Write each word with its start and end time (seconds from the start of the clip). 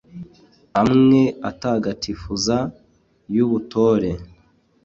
amwe 0.81 1.21
atagatifuza, 1.49 2.57
y’ubutore 3.35 4.11